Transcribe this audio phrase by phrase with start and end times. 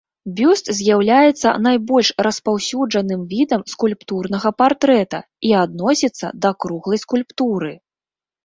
[0.37, 5.19] Бюст з'яўляецца найбольш распаўсюджаным відам скульптурнага партрэта
[5.51, 7.71] і адносіцца да круглай скульптуры.